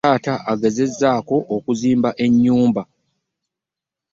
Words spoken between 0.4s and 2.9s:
egezezaako okuzimba enyumba.